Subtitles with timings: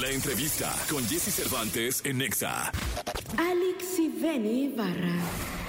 [0.00, 2.72] La entrevista con Jesse Cervantes en Nexa.
[3.36, 5.12] Alex y Benny Barra,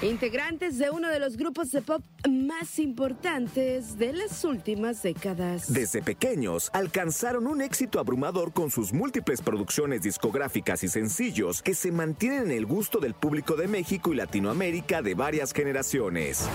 [0.00, 5.70] integrantes de uno de los grupos de pop más importantes de las últimas décadas.
[5.70, 11.92] Desde pequeños alcanzaron un éxito abrumador con sus múltiples producciones discográficas y sencillos que se
[11.92, 16.48] mantienen en el gusto del público de México y Latinoamérica de varias generaciones.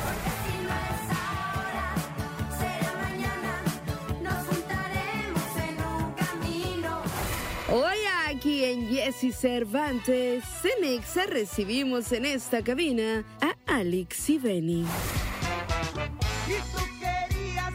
[9.08, 14.86] Jesse Cervantes, en Exa recibimos en esta cabina a Alex y Benny.
[16.46, 17.74] Y tú querías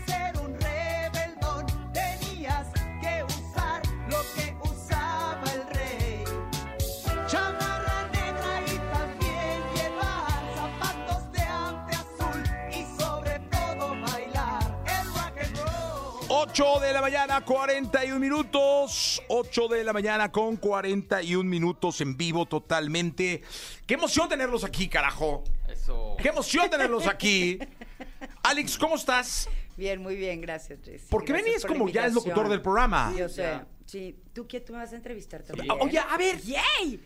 [16.53, 19.23] 8 de la mañana, 41 minutos.
[19.29, 23.41] 8 de la mañana con 41 minutos en vivo totalmente.
[23.87, 25.45] Qué emoción tenerlos aquí, carajo.
[25.67, 26.15] Eso.
[26.21, 27.59] Qué emoción tenerlos aquí.
[28.43, 29.49] Alex, ¿cómo estás?
[29.79, 31.07] Bien, muy bien, gracias, Jess.
[31.09, 33.15] Porque Benny es por como ya es locutor del programa.
[33.17, 33.61] Yo sé.
[33.87, 35.71] Sí, ¿tú quién tú me vas a entrevistar también?
[35.81, 36.39] Oye, a ver,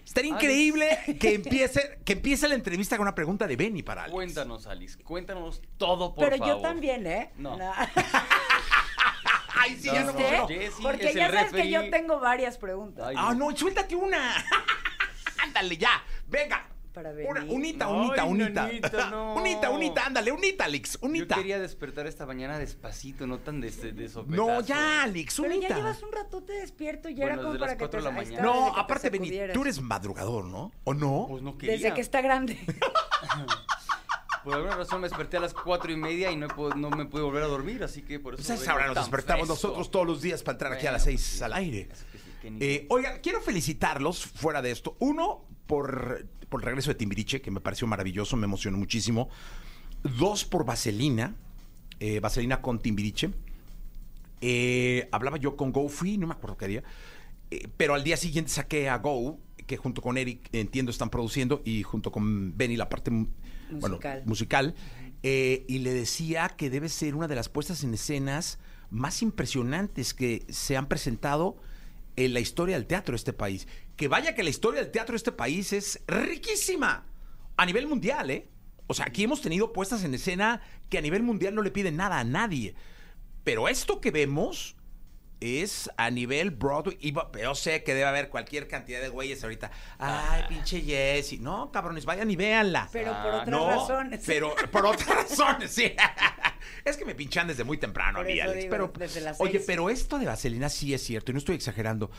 [0.05, 4.13] estaría increíble que empiece, que empiece la entrevista con una pregunta de Benny para Alex.
[4.15, 4.99] Cuéntanos, Alice.
[5.03, 6.57] Cuéntanos todo, por Pero favor.
[6.57, 7.31] yo también, ¿eh?
[7.39, 7.57] No.
[9.59, 10.19] Ay, sí, ya no No,
[10.83, 13.07] Porque es ya el sabes que yo tengo varias preguntas.
[13.09, 14.35] Ay, Ah, no, suéltate una.
[15.43, 16.03] Ándale, ya.
[16.29, 16.67] Venga.
[16.93, 17.55] Para Una, Benny.
[17.55, 18.63] unita, Ay, unita, unita.
[18.63, 19.35] nanita, no.
[19.37, 21.35] Unita, unita, ándale, unita, Alex, Yo unita.
[21.35, 24.11] quería despertar esta mañana despacito, no tan de, de.
[24.29, 25.77] No, ya, Alex, Pero ya unita.
[25.77, 28.43] llevas un ratote despierto, ya Bueno, era como desde para las que te la mañana.
[28.43, 29.53] No, aparte, sacudieras.
[29.53, 30.73] tú eres madrugador, ¿no?
[30.85, 31.27] ¿O no?
[31.29, 31.75] Pues no quería.
[31.77, 32.59] Desde que está grande.
[34.47, 36.47] Por alguna razón me desperté a las cuatro y media y no,
[36.91, 38.45] me pude volver a dormir, así que por eso.
[38.45, 39.53] Pues a esa vengo hora nos despertamos fresco.
[39.69, 41.89] nosotros todos los días para entrar aquí a las 6 pues, al aire.
[41.89, 42.05] que sí,
[42.43, 44.97] que ni- Eh, oigan, quiero felicitarlos fuera de esto.
[45.01, 49.31] Uno, por, por el regreso de Timbiriche, que me pareció maravilloso, me emocionó muchísimo.
[50.05, 51.35] Dos, por Vaselina,
[51.99, 53.31] eh, Vaselina con Timbiriche.
[54.43, 56.85] Eh, hablaba yo con Go Free, no me acuerdo qué día.
[57.77, 61.83] Pero al día siguiente saqué a Go, que junto con Eric, entiendo, están produciendo, y
[61.83, 63.11] junto con Benny, la parte
[63.71, 64.23] Musical.
[64.27, 64.75] musical.
[65.23, 68.59] eh, y le decía que debe ser una de las puestas en escenas
[68.91, 71.57] más impresionantes que se han presentado
[72.17, 73.67] en la historia del teatro de este país.
[73.97, 77.05] Que vaya que la historia del teatro de este país es riquísima
[77.57, 78.49] a nivel mundial, ¿eh?
[78.87, 81.97] O sea, aquí hemos tenido puestas en escena que a nivel mundial no le piden
[81.97, 82.75] nada a nadie.
[83.43, 84.76] Pero esto que vemos
[85.41, 86.97] es a nivel Broadway.
[87.01, 89.71] Y yo sé que debe haber cualquier cantidad de güeyes ahorita.
[89.99, 91.39] Ay, pinche Jessy.
[91.39, 92.89] No, cabrones, vayan y véanla.
[92.93, 94.23] Pero por Ah, otras no, razones.
[94.27, 95.93] Pero por otras razones, sí.
[96.85, 98.57] es que me pinchan desde muy temprano Por a mí, Alex.
[98.59, 101.57] digo, pero, desde las oye, pero esto de Vaselina sí es cierto, y no estoy
[101.57, 102.11] exagerando.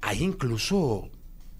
[0.00, 1.10] Hay incluso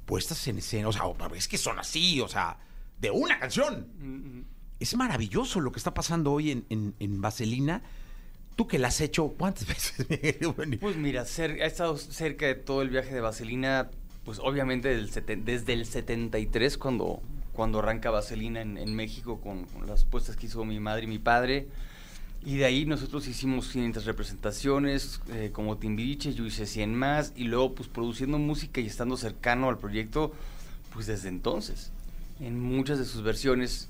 [0.05, 1.03] puestas en escena, o sea,
[1.35, 2.59] es que son así, o sea,
[2.99, 3.89] de una canción.
[3.99, 4.45] Mm, mm.
[4.79, 7.83] Es maravilloso lo que está pasando hoy en, en, en Vaselina.
[8.57, 10.09] Tú que la has hecho, ¿cuántas veces?
[10.09, 10.79] Miguel?
[10.81, 13.91] Pues mira, cer- he estado cerca de todo el viaje de Vaselina,
[14.25, 17.21] pues obviamente desde el 73 cuando,
[17.53, 21.19] cuando arranca Vaselina en, México con, con las puestas que hizo mi madre y mi
[21.19, 21.69] padre.
[22.45, 27.45] Y de ahí nosotros hicimos 500 representaciones, eh, como Timbiriche, yo hice 100 más, y
[27.45, 30.33] luego pues produciendo música y estando cercano al proyecto,
[30.93, 31.91] pues desde entonces,
[32.41, 33.89] en muchas de sus versiones.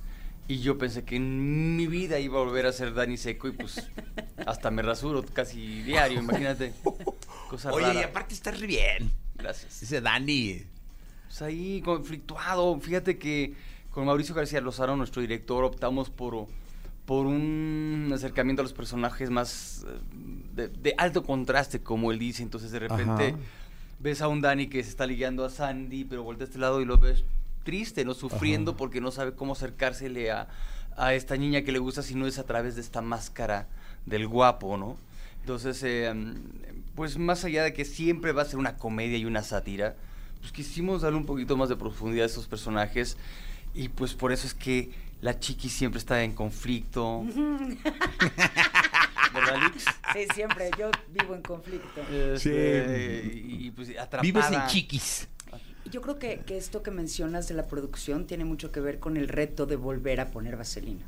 [0.49, 3.53] Y yo pensé que en mi vida iba a volver a ser Dani Seco y
[3.53, 3.91] pues
[4.47, 6.73] hasta me rasuro casi diario, imagínate.
[7.51, 8.01] Cosa Oye, rara.
[8.01, 9.11] y aparte estás re bien.
[9.35, 9.81] Gracias.
[9.81, 10.63] Dice Dani.
[11.27, 12.79] Pues ahí conflictuado.
[12.81, 13.55] Fíjate que
[13.91, 16.47] con Mauricio García Lozano, nuestro director, optamos por,
[17.07, 19.99] por un acercamiento a los personajes más eh,
[20.55, 22.43] de, de alto contraste, como él dice.
[22.45, 23.37] Entonces de repente Ajá.
[23.99, 26.81] ves a un Dani que se está ligando a Sandy, pero voltea a este lado
[26.81, 27.25] y lo ves
[27.67, 28.15] triste, ¿no?
[28.15, 28.79] Sufriendo Ajá.
[28.79, 30.49] porque no sabe cómo acercársele a,
[30.97, 33.67] a esta niña que le gusta si no es a través de esta máscara
[34.07, 34.97] del guapo, ¿no?
[35.41, 36.15] Entonces, eh,
[36.95, 39.95] pues más allá de que siempre va a ser una comedia y una sátira,
[40.41, 43.19] pues quisimos darle un poquito más de profundidad a esos personajes
[43.75, 44.91] y pues por eso es que
[45.21, 47.25] la chiqui siempre está en conflicto.
[49.35, 49.85] ¿Verdad, Alex?
[50.13, 50.71] Sí, siempre.
[50.79, 52.01] Yo vivo en conflicto.
[52.11, 54.23] Este, y, y, pues atrapada.
[54.23, 55.29] Vives en chiquis.
[55.91, 59.17] Yo creo que, que esto que mencionas de la producción tiene mucho que ver con
[59.17, 61.05] el reto de volver a poner vaselina.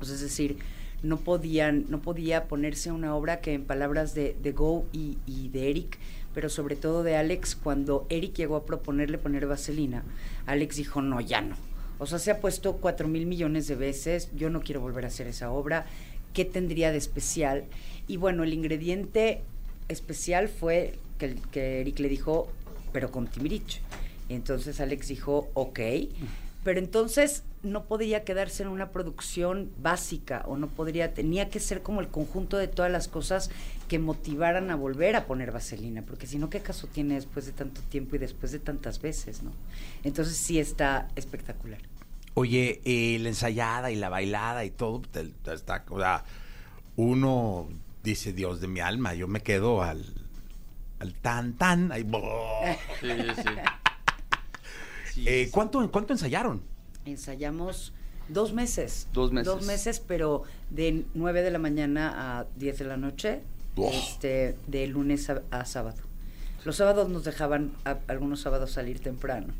[0.00, 0.58] O sea, es decir,
[1.02, 5.48] no podían, no podía ponerse una obra que en palabras de, de Go y, y
[5.50, 5.98] de Eric,
[6.34, 10.04] pero sobre todo de Alex, cuando Eric llegó a proponerle poner vaselina,
[10.46, 11.56] Alex dijo, no, ya no.
[11.98, 15.08] O sea, se ha puesto cuatro mil millones de veces, yo no quiero volver a
[15.08, 15.86] hacer esa obra,
[16.34, 17.64] ¿qué tendría de especial?
[18.06, 19.42] Y bueno, el ingrediente
[19.88, 22.48] especial fue que, Eric le dijo,
[22.92, 23.80] pero con Timbiriche.
[24.28, 25.78] Y entonces Alex dijo, ok,
[26.64, 31.82] pero entonces no podía quedarse en una producción básica o no podría, tenía que ser
[31.82, 33.50] como el conjunto de todas las cosas
[33.88, 37.52] que motivaran a volver a poner vaselina, porque si no, ¿qué caso tiene después de
[37.52, 39.52] tanto tiempo y después de tantas veces, no?
[40.02, 41.80] Entonces sí está espectacular.
[42.34, 46.24] Oye, eh, la ensayada y la bailada y todo, te- te está, o sea,
[46.96, 47.68] uno
[48.02, 50.04] dice, Dios de mi alma, yo me quedo al,
[50.98, 51.92] al tan tan.
[51.92, 52.04] ahí,
[53.00, 53.42] Sí, sí, sí.
[53.42, 53.50] Sí,
[55.24, 55.48] Eh.
[55.52, 56.60] ¿cuánto, ¿Cuánto ensayaron?
[57.04, 57.92] Ensayamos
[58.28, 59.06] dos meses.
[59.12, 59.46] Dos meses.
[59.46, 63.40] Dos meses, pero de 9 de la mañana a 10 de la noche,
[63.78, 63.90] Oh.
[63.92, 65.98] este, de lunes a, a sábado.
[66.64, 69.52] Los sábados nos dejaban a- algunos sábados salir temprano,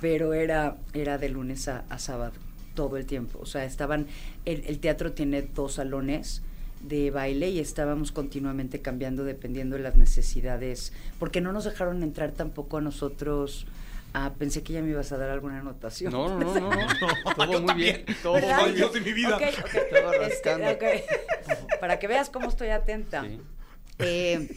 [0.00, 2.32] pero era, era de lunes a, a sábado
[2.74, 3.38] todo el tiempo.
[3.42, 4.06] O sea, estaban,
[4.46, 6.42] el, el teatro tiene dos salones
[6.82, 12.32] de baile y estábamos continuamente cambiando dependiendo de las necesidades, porque no nos dejaron entrar
[12.32, 13.66] tampoco a nosotros.
[14.20, 16.12] Ah, pensé que ya me ibas a dar alguna anotación.
[16.12, 16.70] No, no, no, no.
[16.70, 16.86] no.
[17.36, 18.04] Todo yo muy también.
[18.04, 18.18] bien.
[18.22, 18.92] Todo muy bien.
[18.92, 19.36] De mi vida.
[19.36, 19.74] Ok, ok.
[19.74, 20.70] Estaba Este, rascando.
[20.70, 20.84] ok.
[21.80, 23.22] Para que veas cómo estoy atenta.
[23.22, 23.40] Sí.
[24.00, 24.48] Eh,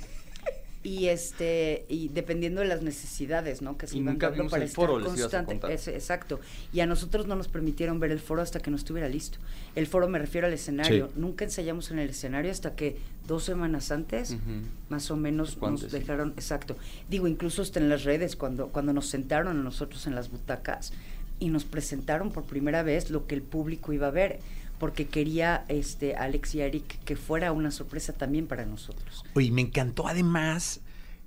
[0.83, 3.77] y este y dependiendo de las necesidades, ¿no?
[3.77, 5.73] Que se Y iban nunca dando vimos para el estar foro, les ibas a constante.
[5.95, 6.39] exacto.
[6.73, 9.37] Y a nosotros no nos permitieron ver el foro hasta que no estuviera listo.
[9.75, 11.07] El foro me refiero al escenario.
[11.07, 11.13] Sí.
[11.17, 12.97] Nunca ensayamos en el escenario hasta que
[13.27, 14.35] dos semanas antes,
[14.89, 15.87] más o menos, nos sí.
[15.87, 16.75] dejaron, exacto.
[17.09, 20.93] Digo, incluso hasta en las redes, cuando, cuando nos sentaron a nosotros en las butacas
[21.39, 24.39] y nos presentaron por primera vez lo que el público iba a ver,
[24.81, 29.23] porque quería este Alex y Eric que fuera una sorpresa también para nosotros.
[29.35, 30.81] Oye, me encantó además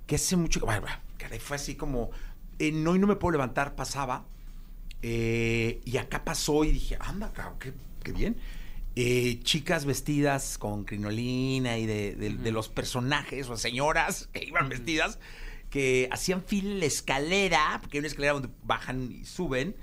[0.05, 0.65] que hace mucho que.
[0.67, 0.85] Bueno,
[1.17, 2.11] caray, fue así como.
[2.59, 4.25] En Hoy no me puedo levantar, pasaba.
[5.01, 7.73] eh, y acá pasó y dije, anda, cabrón, qué,
[8.03, 8.37] qué bien.
[8.95, 14.69] Eh, chicas vestidas con crinolina y de, de- de los personajes o señoras que iban
[14.69, 15.19] vestidas
[15.69, 19.75] que hacían fila en la escalera, porque hay una escalera donde bajan y suben,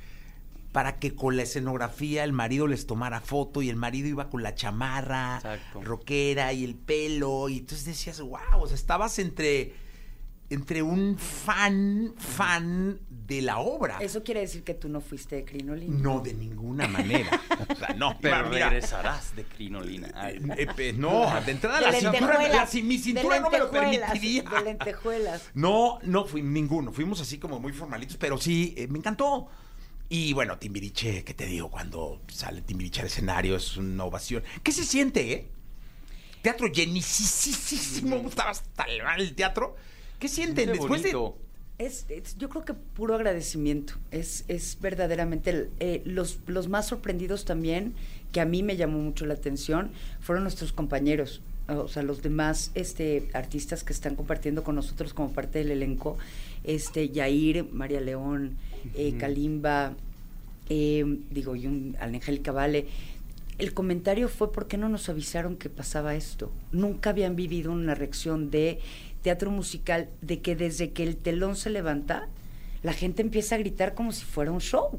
[0.73, 4.43] para que con la escenografía el marido les tomara foto y el marido iba con
[4.43, 5.83] la chamarra Exacto.
[5.83, 9.75] rockera y el pelo y entonces decías, wow, o sea, estabas entre
[10.51, 13.97] entre un fan fan de la obra.
[14.01, 15.97] Eso quiere decir que tú no fuiste de Crinolina.
[15.99, 17.41] No, de ninguna manera.
[17.73, 20.11] O sea, no, Pero mira, regresarás de crinolina.
[20.15, 20.39] Ay.
[20.59, 23.71] eh, eh, no, de entrada De la cintura, la- si mi cintura no me lo
[23.71, 24.43] permitiría.
[24.43, 25.43] De lentejuelas.
[25.55, 26.93] No, no fui ninguno.
[26.93, 29.49] Fuimos así como muy formalitos, pero sí, eh, me encantó.
[30.15, 31.71] Y bueno, Timbiriche, ¿qué te digo?
[31.71, 34.43] Cuando sale Timbiriche al escenario es una ovación.
[34.63, 35.49] ¿Qué se siente, eh?
[36.43, 38.17] Teatro llenísimo.
[38.29, 39.75] Estaba hasta el, el teatro.
[40.19, 41.15] ¿Qué sienten Qué después de...?
[41.15, 41.39] bonito.
[41.79, 43.95] Es, es- yo creo que puro agradecimiento.
[44.11, 47.95] Es, es verdaderamente el- eh, los, los más sorprendidos también,
[48.33, 51.41] que a mí me llamó mucho la atención, fueron nuestros compañeros.
[51.69, 56.19] O sea, los demás este, artistas que están compartiendo con nosotros como parte del elenco,
[56.65, 58.59] este, Yair, María León,
[58.95, 59.15] eh.
[59.19, 59.95] Kalimba,
[60.69, 62.87] eh, digo, y un, Angélica Vale.
[63.59, 66.51] El comentario fue por qué no nos avisaron que pasaba esto.
[66.73, 68.81] Nunca habían vivido una reacción de
[69.23, 72.29] teatro musical de que desde que el telón se levanta,
[72.83, 74.99] la gente empieza a gritar como si fuera un show.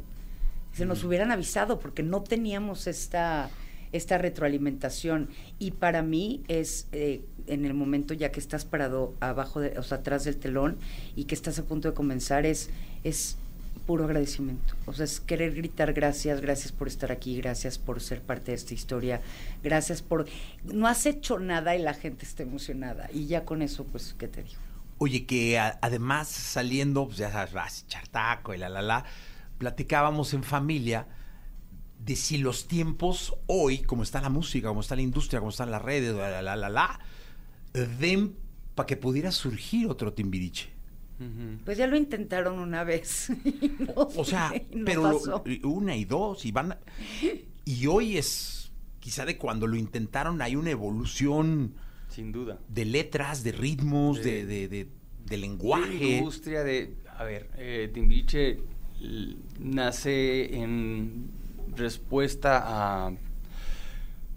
[0.74, 3.50] Se nos hubieran avisado porque no teníamos esta,
[3.92, 5.30] esta retroalimentación.
[5.60, 9.84] Y para mí es eh, en el momento ya que estás parado abajo, de, o
[9.84, 10.78] sea, atrás del telón
[11.16, 12.70] y que estás a punto de comenzar, es,
[13.04, 13.38] es
[13.86, 14.76] puro agradecimiento.
[14.86, 18.56] O sea, es querer gritar gracias, gracias por estar aquí, gracias por ser parte de
[18.56, 19.22] esta historia,
[19.64, 20.26] gracias por...
[20.64, 23.10] No has hecho nada y la gente está emocionada.
[23.14, 24.60] Y ya con eso, pues, ¿qué te digo?
[24.98, 29.06] Oye, que además saliendo, pues ya sabes, ras, chartaco y la, la, la,
[29.58, 31.08] platicábamos en familia
[32.00, 35.72] de si los tiempos hoy, como está la música, como está la industria, como están
[35.72, 37.00] las redes, la, la, la, la, la,
[38.00, 38.36] den
[38.76, 40.73] para que pudiera surgir otro Timbiriche.
[41.64, 43.30] Pues ya lo intentaron una vez.
[43.80, 46.74] no O sea, no pero lo- una y dos, y van.
[46.74, 46.80] a-
[47.66, 51.76] y hoy es, quizá de cuando lo intentaron, hay una evolución
[52.10, 52.60] Sin duda.
[52.68, 54.88] de letras, de ritmos, de, de, de- de
[55.26, 56.18] De lenguaje.
[56.18, 58.60] industria de, a ver, eh, Timbiriche
[59.60, 61.30] nace en
[61.76, 62.62] respuesta
[63.08, 63.14] a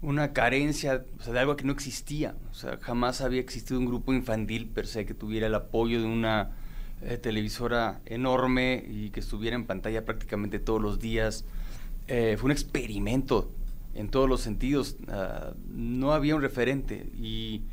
[0.01, 2.35] una carencia, o sea, de algo que no existía.
[2.51, 6.07] O sea, jamás había existido un grupo infantil per se que tuviera el apoyo de
[6.07, 6.55] una
[7.01, 11.45] eh, televisora enorme y que estuviera en pantalla prácticamente todos los días.
[12.07, 13.51] Eh, fue un experimento
[13.93, 14.97] en todos los sentidos.
[15.07, 17.63] Ah, no había un referente y,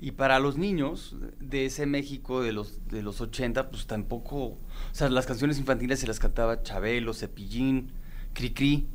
[0.00, 4.58] y para los niños de ese México de los de los 80, pues tampoco, o
[4.92, 7.92] sea, las canciones infantiles se las cantaba Chabelo, Cepillín,
[8.32, 8.86] Cricri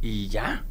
[0.00, 0.64] y ya.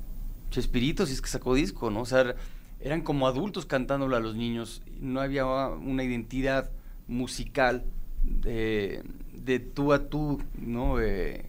[0.50, 2.01] Chespirito, si es que sacó disco, ¿no?
[2.01, 2.36] O sea,
[2.79, 4.81] eran como adultos cantándolo a los niños.
[5.00, 6.71] No había una identidad
[7.07, 7.83] musical
[8.27, 9.03] de,
[9.34, 11.00] de tú a tú, ¿no?
[11.00, 11.46] Eh,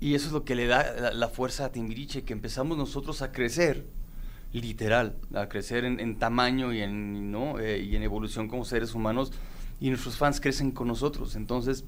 [0.00, 3.32] y eso es lo que le da la, fuerza a Timbiriche, que empezamos nosotros a
[3.32, 3.86] crecer,
[4.52, 7.58] literal, a crecer en, en tamaño y en, ¿no?
[7.58, 9.32] Eh, y en evolución como seres humanos,
[9.78, 11.36] y nuestros fans crecen con nosotros.
[11.36, 11.84] Entonces,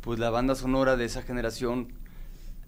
[0.00, 1.92] pues la banda sonora de esa generación,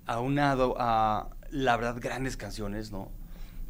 [0.06, 3.10] aunado a, la verdad, grandes canciones, ¿no?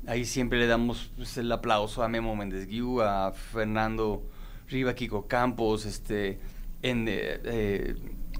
[0.06, 4.22] Ahí siempre le damos pues, el aplauso a Memo Méndez Guiú, a Fernando
[4.68, 6.38] Riva, Kiko Campos, este,
[6.82, 7.94] en, eh, eh,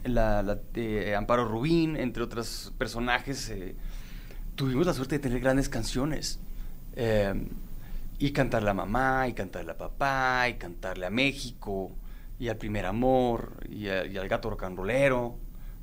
[0.04, 3.52] la, la- eh, Amparo Rubín, entre otros personajes.
[4.54, 6.40] tuvimos la suerte de tener grandes canciones.
[8.18, 11.92] y cantarle a mamá, y cantarle a papá, y cantarle a México,
[12.38, 15.38] y al primer amor, y, al gato rocanrolero.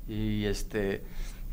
[0.08, 1.04] Y este.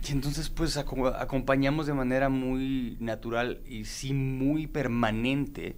[0.08, 5.75] Y entonces, pues aco- acompañamos de manera muy natural y sí muy permanente,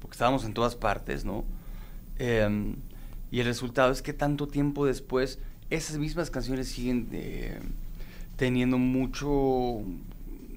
[0.00, 1.44] porque estábamos en todas partes, ¿no?
[3.30, 5.38] Y el resultado es que tanto tiempo después,
[5.70, 7.60] esas mismas canciones siguen eh,
[8.36, 9.82] teniendo mucho,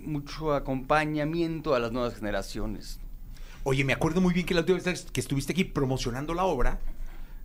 [0.06, 3.00] mucho acompañamiento a las nuevas generaciones.
[3.64, 6.80] Oye, me acuerdo muy bien que la última vez que estuviste aquí promocionando la obra,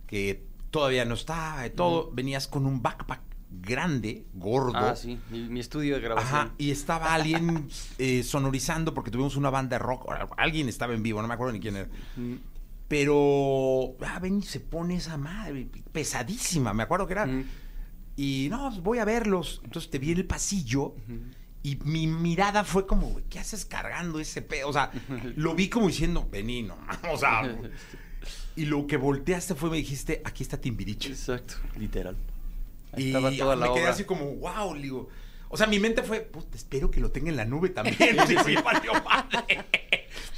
[0.07, 3.21] que todavía no está, todo, venías con un backpack
[3.51, 4.77] grande, gordo.
[4.77, 6.39] Ah, sí, mi, mi estudio de grabación.
[6.39, 7.67] Ajá, y estaba alguien
[7.97, 10.07] eh, sonorizando porque tuvimos una banda de rock.
[10.37, 11.89] Alguien estaba en vivo, no me acuerdo ni quién era.
[12.17, 12.35] Mm,
[12.89, 17.25] Pero, ah, ven y se pone esa madre, pesadísima, me acuerdo que era.
[17.27, 17.45] mm,
[18.17, 19.61] Y no, pues, voy a verlos.
[19.63, 20.95] Entonces te vi en el pasillo
[21.63, 24.67] y mi mirada fue como, güey, ¿qué haces cargando ese pedo?
[24.69, 24.91] O sea,
[25.37, 26.77] lo vi como diciendo, vení, no,
[27.11, 27.43] o sea.
[28.55, 31.09] Y lo que volteaste fue, me dijiste, aquí está Timbiriche.
[31.11, 32.17] Exacto, literal.
[32.91, 33.91] Ahí Y estaba toda me la quedé obra.
[33.93, 35.07] así como, wow, digo.
[35.47, 37.95] O sea, mi mente fue, puta, espero que lo tenga en la nube también.
[38.27, 39.65] Sí, sí, valió madre.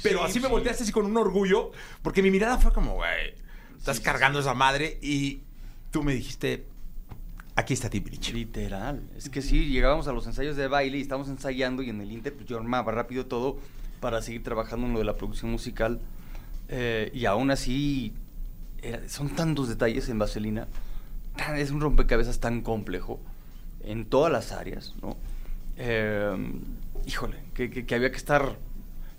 [0.02, 1.70] Pero Sí, así me volteaste así con un orgullo,
[2.02, 3.34] porque mi mirada fue como, güey,
[3.78, 5.42] estás Sí, sí, cargando esa madre y
[5.90, 6.66] tú me dijiste,
[7.56, 8.32] aquí está Timbiriche.
[8.32, 9.02] Literal.
[9.16, 12.10] Es que sí, llegábamos a los ensayos de baile y estábamos ensayando y en el
[12.10, 13.58] Inter pues, yo armaba rápido todo
[14.00, 16.00] para seguir trabajando en lo de la producción musical.
[16.68, 18.12] Eh, y aún así,
[18.82, 20.66] era- son tantos detalles en Vaselina.
[21.36, 23.18] tan- es un rompecabezas tan complejo
[23.84, 25.16] en todas las áreas, ¿no?
[25.78, 26.34] Eh,
[27.06, 28.58] híjole, que, que- que había que estar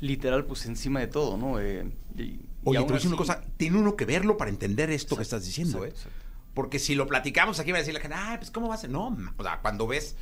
[0.04, 1.60] literal pues encima de todo, ¿no?
[1.60, 4.50] Eh, y- y Oye, te voy a decir una cosa, tiene uno que verlo para
[4.50, 6.10] entender esto que estás diciendo, exacto, ¿eh?
[6.10, 6.20] exacto.
[6.54, 8.78] Porque si lo platicamos aquí va a decir la gente, ay, pues ¿cómo va a
[8.78, 8.90] ser?
[8.90, 10.16] No, o sea, cuando ves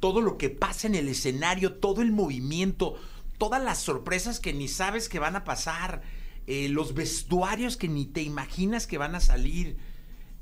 [0.00, 2.94] todo lo que pasa en el escenario, todo el movimiento,
[3.38, 6.02] todas las sorpresas que ni sabes que van a pasar,
[6.46, 9.76] eh, los vestuarios que ni te imaginas que van a salir.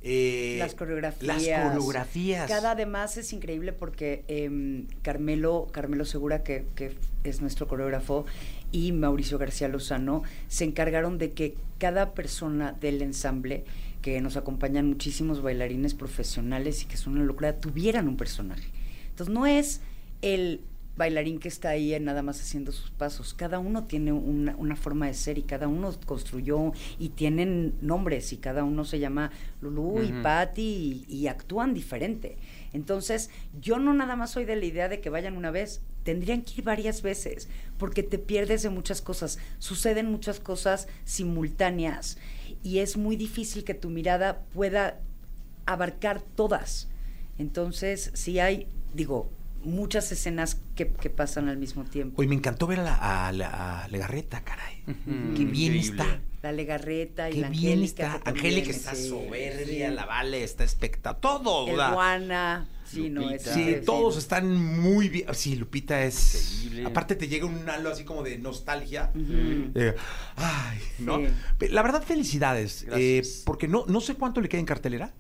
[0.03, 1.43] Eh, las coreografías.
[1.47, 2.49] Las coreografías.
[2.49, 8.25] Cada además es increíble porque em, Carmelo, Carmelo Segura, que, que es nuestro coreógrafo,
[8.73, 13.65] y Mauricio García Lozano se encargaron de que cada persona del ensamble,
[14.01, 18.69] que nos acompañan muchísimos bailarines profesionales y que son una locura, tuvieran un personaje.
[19.11, 19.81] Entonces no es
[20.23, 20.61] el
[20.97, 23.35] bailarín que está ahí nada más haciendo sus pasos.
[23.35, 28.33] Cada uno tiene una, una forma de ser y cada uno construyó y tienen nombres
[28.33, 29.31] y cada uno se llama
[29.61, 30.13] Lulú y.
[30.23, 32.37] Patty y, y actúan diferente.
[32.73, 33.31] Entonces,
[33.61, 36.55] yo no nada más soy de la idea de que vayan una vez, tendrían que
[36.59, 39.39] ir varias veces porque te pierdes de muchas cosas.
[39.59, 42.19] Suceden muchas cosas simultáneas
[42.63, 45.01] y es muy difícil que tu mirada pueda
[45.67, 46.89] abarcar todas.
[47.39, 49.31] Entonces, sí hay, digo,
[49.63, 52.21] muchas escenas que, que pasan al mismo tiempo.
[52.21, 54.83] Oye, me encantó ver a, la, a la- a Legarreta, caray.
[54.87, 56.03] Ujú, Qué bien increíble.
[56.03, 56.21] está.
[56.43, 58.07] La Legarreta y Qué la bien Angélica.
[58.17, 58.21] está.
[58.25, 59.95] que Angélica está sí, soberbia, sí.
[59.95, 61.21] la Vale está espectacular.
[61.21, 61.67] Todo.
[61.77, 62.69] sea, Juana.
[62.87, 63.43] Sí, no, es.
[63.43, 65.27] Sí, todos están muy bien.
[65.35, 66.63] Sí, Lupita es.
[66.65, 66.87] Increíble.
[66.89, 69.13] Aparte, te llega un halo así como de nostalgia.
[69.15, 69.95] Eh,
[70.37, 71.19] ay, ¿no?
[71.61, 71.69] Sí.
[71.69, 72.87] La verdad, felicidades.
[72.91, 75.13] Eh, porque no, no sé cuánto le queda en cartelera.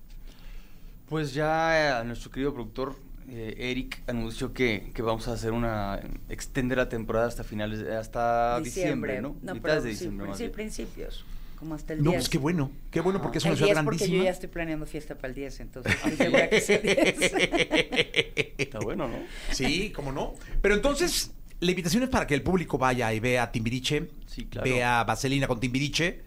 [1.08, 2.96] Pues ya a nuestro querido productor
[3.28, 8.60] eh, Eric anunció que, que vamos a hacer una extender la temporada hasta finales hasta
[8.60, 9.36] diciembre, ¿no?
[9.42, 10.52] No, Mitades pero de sí, diciembre más sí, bien.
[10.52, 11.24] principios.
[11.56, 12.22] Como hasta el No, 10.
[12.22, 12.70] pues qué bueno.
[12.90, 14.24] Qué bueno, porque es una el ciudad 10 porque yo grandísima.
[14.24, 18.54] ya estoy planeando fiesta para el 10, entonces segura que es el 10.
[18.58, 19.18] Está bueno, ¿no?
[19.52, 20.34] Sí, cómo no.
[20.62, 24.08] Pero entonces, la invitación es para que el público vaya y vea Timbiriche.
[24.26, 24.70] Sí, claro.
[24.70, 26.22] Vea Vaselina con Timbiriche.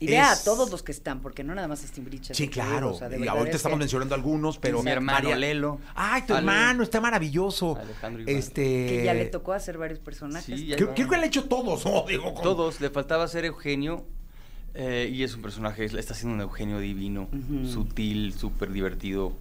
[0.00, 2.34] Y vea Es- a todos los que están, porque no nada más es Timbiriche.
[2.34, 2.92] Sí, claro.
[2.92, 4.82] o sea, de Y verdad ahorita es estamos que- mencionando algunos, pero.
[4.82, 5.78] Mi hermano Lelo.
[5.94, 6.40] Ay, tu Ale.
[6.40, 7.76] hermano, está maravilloso.
[7.76, 8.36] Alejandro igual.
[8.36, 8.62] Este.
[8.62, 10.58] Que ya le tocó hacer varios personajes.
[10.58, 12.04] Sí, ya- Creo, creo que le ha hecho todos, ¿no?
[12.08, 14.04] Digo, con- Todos, le faltaba ser Eugenio
[14.74, 17.28] eh, y es un personaje, está haciendo un Eugenio divino,
[17.70, 19.34] sutil, súper divertido.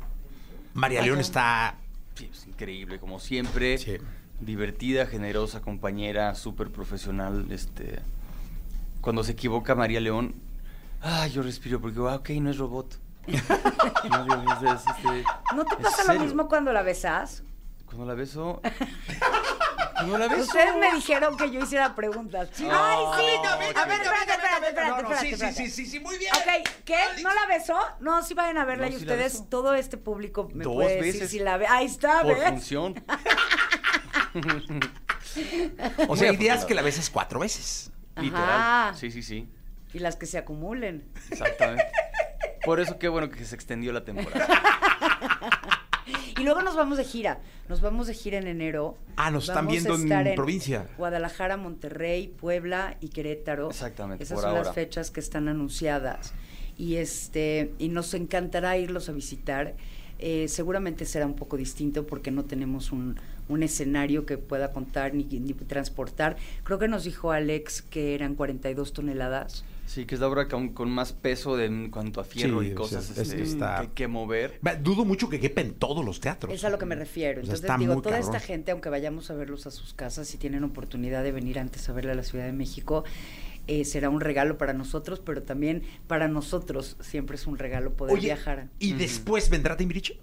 [0.74, 1.76] María León está.
[2.16, 3.78] Sí, es increíble, como siempre.
[3.78, 3.94] Sí.
[4.42, 7.46] Divertida, generosa, compañera, súper profesional.
[7.50, 8.00] Este,
[9.02, 10.34] cuando se equivoca María León,
[11.02, 13.00] ay, yo respiro porque, ah, ok, no es robot.
[14.10, 15.24] No, Dios mío, es- es- este,
[15.56, 17.44] ¿No te ¿en pasa lo mismo cuando la besas?
[17.86, 18.62] Cuando la beso.
[20.00, 20.44] Cuando la beso.
[20.44, 22.50] Ustedes me dijeron que yo hiciera preguntas.
[22.60, 22.72] ¡Ay, sí!
[22.72, 25.70] a ver, espérate, espérate, espérate, espérate, espérate.
[25.70, 26.32] sí, sí, muy bien.
[26.36, 26.96] Ok, ¿qué?
[27.22, 27.78] ¿No la besó?
[28.00, 31.02] No, sí vayan a verla No, y sí ustedes, todo este público me Dos puede
[31.02, 31.68] decir si la ve.
[31.68, 32.50] Ahí está, Por ¿ves?
[32.50, 32.96] función.
[36.08, 36.68] O sea, ideas afortunado.
[36.68, 37.92] que la beses cuatro veces.
[38.16, 38.24] Ajá.
[38.24, 38.96] Literal.
[38.96, 39.50] Sí, sí, sí.
[39.94, 41.04] Y las que se acumulen.
[41.32, 41.86] Exactamente.
[42.64, 44.48] Por eso qué bueno que se extendió la temporada.
[46.40, 47.40] Y luego nos vamos de gira.
[47.68, 48.98] Nos vamos de gira en enero.
[49.18, 50.88] Ah, nos están Vamos viendo en provincia.
[50.98, 53.70] Guadalajara, Monterrey, Puebla y Querétaro.
[53.70, 56.34] Exactamente, Esas por son las fechas que están anunciadas.
[56.78, 59.76] Y este, y nos encantará irlos a visitar.
[60.18, 63.20] Eh, seguramente será un poco distinto porque no tenemos un,
[63.50, 66.38] un escenario que pueda contar ni, ni transportar.
[66.64, 69.66] Creo que nos dijo Alex que eran 42 toneladas.
[69.90, 72.68] Sí, que es la obra con, con más peso de, en cuanto a fierro Sí,
[72.68, 74.60] y o cosas sea, es este, que está- que, que mover.
[74.84, 76.54] Dudo mucho que quepa en todos los teatros.
[76.54, 77.42] Es a lo que me refiero.
[77.42, 78.36] O sea, Entonces está digo, muy toda cabrón.
[78.36, 81.90] esta gente, aunque vayamos a verlos a sus casas, si tienen oportunidad de venir antes
[81.90, 83.04] a verla a la Ciudad de México,
[83.66, 88.14] eh, será un regalo para nosotros, pero también para nosotros siempre es un regalo poder
[88.14, 88.68] Oye, viajar.
[88.78, 90.20] ¿y después vendrá Timbiriche?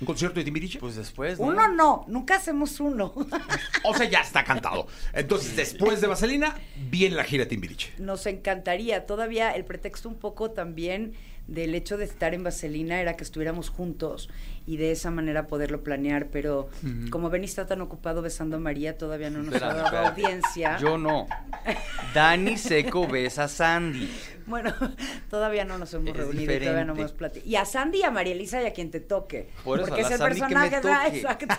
[0.00, 0.78] ¿Un concierto de Timbiriche?
[0.78, 1.46] Pues después, ¿no?
[1.46, 3.12] Uno no, nunca hacemos uno.
[3.84, 4.86] o sea, ya está cantado.
[5.12, 6.54] Entonces, después de Vaselina,
[6.90, 7.92] viene la gira de Timbiriche.
[7.98, 9.06] Nos encantaría.
[9.06, 11.14] Todavía el pretexto un poco también
[11.48, 14.28] del hecho de estar en Vaselina era que estuviéramos juntos
[14.66, 16.68] y de esa manera poderlo planear, pero
[17.10, 20.76] como Ben está tan ocupado besando a María, todavía no nos ha dado audiencia.
[20.76, 21.26] Yo no.
[22.14, 24.10] Dani Seco besa a Sandy.
[24.46, 24.74] Bueno,
[25.30, 27.50] todavía no nos hemos Es reunido y todavía no hemos platicado.
[27.50, 29.48] Y a Sandy y a María Elisa y a quien te toque.
[29.64, 31.44] Por eso, porque a es el Sandy que me personaje, toque.
[31.44, 31.54] Exacto.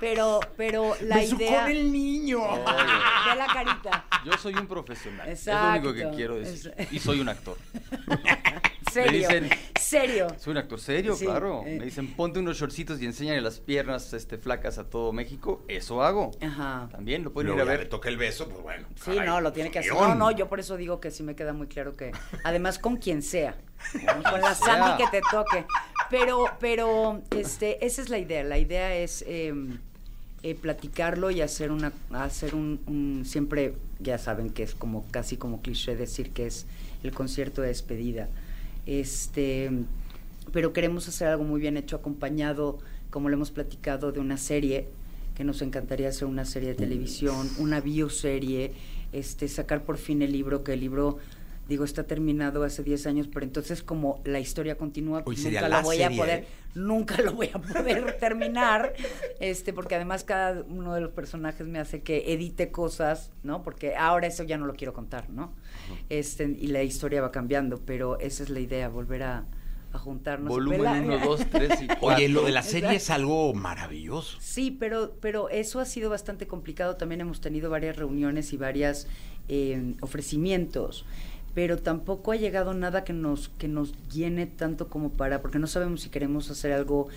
[0.00, 1.62] Pero, pero la Beso idea.
[1.62, 2.40] con el niño.
[2.40, 4.04] Ve la carita.
[4.24, 5.28] Yo soy un profesional.
[5.28, 5.76] Exacto.
[5.78, 6.72] Es lo único que quiero decir.
[6.76, 7.56] Es- Y soy un actor.
[8.92, 9.28] Serio.
[9.28, 10.26] dicen- Serio.
[10.38, 11.62] Soy un actor serio, Sí, claro.
[11.66, 11.76] eh.
[11.78, 15.62] Me dicen, ponte unos shortcitos y enséñale las piernas este, flacas a todo México.
[15.68, 16.30] Eso hago.
[16.42, 16.88] Ajá.
[16.90, 17.88] También lo pueden Luego ir a ya le ver.
[17.88, 18.86] toca el beso, pues bueno.
[18.96, 19.92] Sí, caray, no, lo tiene que hacer.
[19.92, 22.12] No, no, yo por eso digo que sí me queda muy claro que,
[22.44, 23.56] además con quien sea,
[23.94, 24.22] ¿no?
[24.30, 24.54] con la.
[24.54, 25.66] Sandy que te toque.
[26.10, 28.42] Pero, pero, este, esa es la idea.
[28.42, 29.52] La idea es eh,
[30.42, 35.36] eh, platicarlo y hacer una, hacer un, un- siempre, ya saben que es como casi
[35.36, 36.66] como cliché decir que es
[37.02, 38.28] el concierto de despedida.
[38.86, 39.70] Este,
[40.52, 42.78] pero queremos hacer algo muy bien hecho, acompañado,
[43.10, 44.88] como lo hemos platicado, de una serie
[45.34, 48.72] que nos encantaría hacer una serie de televisión, una bioserie,
[49.12, 51.18] este, sacar por fin el libro, que el libro,
[51.68, 55.78] digo, está terminado hace 10 años, pero entonces como la historia continúa, Hoy nunca la
[55.80, 56.46] lo voy serie, a poder, ¿eh?
[56.74, 58.94] nunca lo voy a poder terminar,
[59.38, 63.62] este, porque además cada uno de los personajes me hace que edite cosas, ¿no?
[63.62, 65.52] Porque ahora eso ya no lo quiero contar, ¿no?
[66.08, 69.44] Este, y la historia va cambiando, pero esa es la idea, volver a,
[69.92, 70.48] a juntarnos.
[70.48, 71.98] Volumen Vela- 1, 2, 3 y 4.
[72.02, 74.38] Oye, lo de la serie es algo maravilloso.
[74.40, 76.96] Sí, pero, pero eso ha sido bastante complicado.
[76.96, 79.06] También hemos tenido varias reuniones y varios
[80.02, 81.04] ofrecimientos,
[81.54, 85.66] pero tampoco ha llegado nada que nos, que nos llene tanto como para, porque no
[85.66, 87.08] sabemos si queremos hacer algo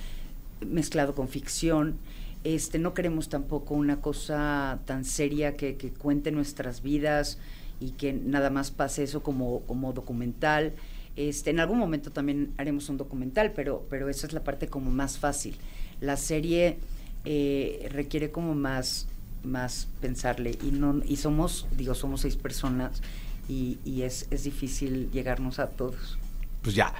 [0.65, 1.97] mezclado con ficción.
[2.43, 7.37] Este, no queremos tampoco una cosa tan seria que, que cuente nuestras vidas
[7.79, 10.73] y que nada más pase eso como, como documental.
[11.15, 14.91] Este, en algún momento también haremos un documental, pero, pero esa es la parte como
[14.91, 15.55] más fácil.
[15.99, 16.77] La serie
[17.25, 19.07] eh, requiere como más,
[19.43, 23.01] más pensarle y no y somos, digo, somos seis personas
[23.47, 26.17] y, y es, es difícil llegarnos a todos.
[26.61, 26.93] Pues ya,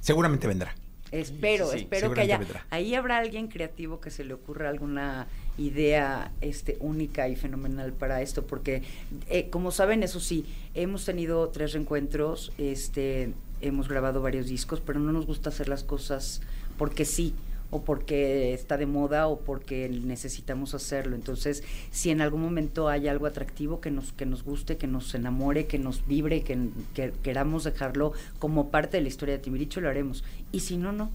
[0.00, 0.74] seguramente vendrá.
[1.12, 2.38] Espero, Sí, espero que haya.
[2.38, 2.64] vendrá.
[2.70, 5.26] Ahí habrá alguien creativo que se le ocurra alguna
[5.58, 8.82] idea este, única y fenomenal para esto, porque
[9.28, 15.00] eh, como saben, eso sí, hemos tenido tres reencuentros, este, hemos grabado varios discos, pero
[15.00, 16.40] no nos gusta hacer las cosas
[16.78, 17.34] porque sí
[17.70, 21.14] o porque está de moda o porque necesitamos hacerlo.
[21.16, 25.14] Entonces, si en algún momento hay algo atractivo que nos que nos guste, que nos
[25.14, 26.58] enamore, que nos vibre, que,
[26.94, 30.24] que queramos dejarlo como parte de la historia de Timbiriche, lo haremos.
[30.52, 31.10] Y si no, no.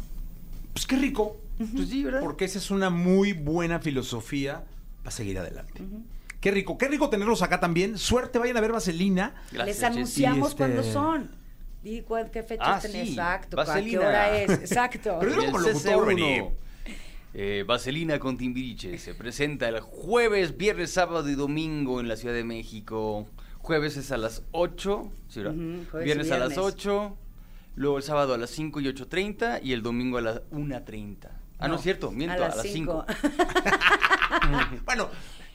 [0.74, 1.38] Pues qué rico.
[1.58, 2.20] Pues sí, ¿verdad?
[2.22, 4.64] Porque esa es una muy buena filosofía
[5.04, 5.82] para seguir adelante.
[6.42, 7.98] Qué rico, qué rico tenerlos acá también.
[7.98, 9.34] Suerte, vayan a ver Vaselina.
[9.52, 11.30] Gracias, Les anunciamos este- cuándo son.
[11.86, 14.00] Di cuál- qué fecha Ah, tenés sí, exacto, a qué Vaselina.
[14.08, 15.18] hora es, exacto.
[15.20, 16.50] Pero Y el como locutor, CC1, vení.
[17.36, 22.34] eh, Vaselina con Timbiriche se presenta el jueves, viernes, sábado y domingo en la Ciudad
[22.34, 23.28] de México.
[23.60, 25.42] Jueves es a las 8, ¿sí?
[25.42, 25.52] Ujú,
[25.92, 26.74] jueves y viernes, a las viernes.
[26.74, 27.18] 8,
[27.76, 31.18] luego el sábado a las 5 y 8.30 y el domingo a las 1.30.
[31.60, 33.06] Ah, no, No, es cierto, miento, a las 5.
[33.08, 33.30] cinco.
[34.86, 35.10] Bueno,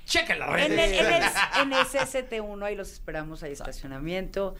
[0.05, 0.93] chequen las En redes.
[0.93, 1.23] el, en el-
[1.63, 4.55] en el CCT1, ahí los esperamos, hay estacionamiento.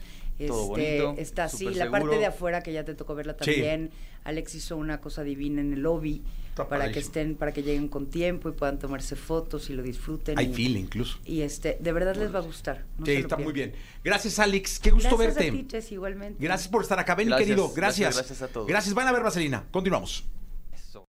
[0.47, 3.51] Todo Este, bonito, está así, la parte de afuera que ya te tocó verla Sí.
[3.51, 3.91] también.
[4.23, 7.87] Alex hizo una cosa divina en el lobby Está para que estén, para que lleguen
[7.87, 10.37] con tiempo y puedan tomarse fotos y lo disfruten.
[10.37, 11.17] Hay y, fila incluso.
[11.25, 12.85] Y este, de verdad les va a gustar.
[12.97, 13.43] no sí, está pierdan.
[13.45, 13.73] muy bien.
[14.03, 14.79] Gracias, Alex.
[14.79, 15.49] Qué gusto Gracias verte.
[15.49, 16.43] a ti, Jess, igualmente.
[16.43, 17.63] Gracias por estar acá, Benny, Gracias, querido.
[17.73, 17.75] gracias,
[18.15, 18.15] Gracias.
[18.15, 18.67] gracias a todos.
[18.67, 18.93] Gracias.
[18.93, 19.63] Van a ver Vaselina.
[19.71, 20.25] Continuamos.